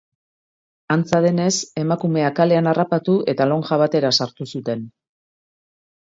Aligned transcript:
Antza 0.93 1.17
denez, 1.25 1.51
emakumea 1.81 2.31
kalean 2.39 2.69
harrapatu 2.71 3.17
eta 3.33 3.47
lonja 3.51 3.77
batera 3.83 4.11
sartu 4.25 4.49
zuten. 4.57 4.83